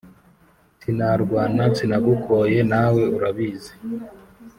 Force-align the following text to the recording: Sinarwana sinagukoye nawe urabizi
Sinarwana 0.79 1.63
sinagukoye 1.77 2.59
nawe 2.71 3.03
urabizi 3.15 3.73